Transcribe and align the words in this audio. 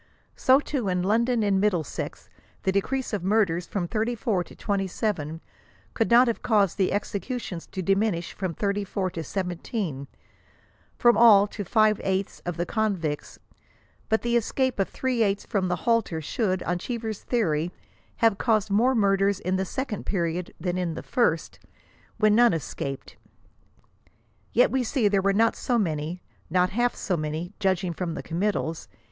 So, 0.35 0.59
too, 0.59 0.89
in 0.89 1.03
London 1.03 1.43
and 1.43 1.61
Middlesex 1.61 2.27
the 2.63 2.71
decrease 2.71 3.13
of 3.13 3.23
murders 3.23 3.67
from 3.67 3.87
34 3.87 4.45
to 4.45 4.55
27 4.55 5.41
could 5.93 6.09
not 6.09 6.27
have 6.27 6.41
caused 6.41 6.79
the 6.79 6.91
executions 6.91 7.67
to 7.67 7.83
diminish 7.83 8.33
from 8.33 8.55
34 8.55 9.11
to 9.11 9.23
17,— 9.23 10.07
from 10.97 11.15
all 11.17 11.45
to 11.45 11.63
five 11.63 12.01
eighths 12.03 12.41
of 12.47 12.57
the 12.57 12.65
convicts; 12.65 13.37
but 14.09 14.23
the 14.23 14.35
escape 14.35 14.79
of 14.79 14.89
three 14.89 15.21
eighths 15.21 15.45
from 15.45 15.67
the 15.67 15.75
halter 15.85 16.19
should, 16.19 16.63
on 16.63 16.79
Cheever^s 16.79 17.21
theory, 17.21 17.71
have 18.15 18.39
caused 18.39 18.71
more 18.71 18.95
murders 18.95 19.39
in 19.39 19.55
the 19.57 19.65
second 19.65 20.07
period 20.07 20.51
than 20.59 20.79
in 20.79 20.95
the 20.95 21.03
first, 21.03 21.59
when 22.17 22.33
none 22.33 22.53
escaped. 22.53 23.17
Yet 24.51 24.71
we 24.71 24.83
see 24.83 25.07
there 25.07 25.21
were 25.21 25.31
not 25.31 25.55
so 25.55 25.77
many;— 25.77 26.23
not 26.49 26.71
half 26.71 26.95
so 26.95 27.15
many, 27.15 27.53
judging 27.59 27.93
from 27.93 28.15
the 28.15 28.23
committals. 28.23 28.87